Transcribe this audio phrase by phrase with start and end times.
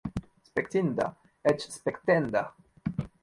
[0.45, 1.05] Spektinda,
[1.53, 2.45] eĉ spektenda!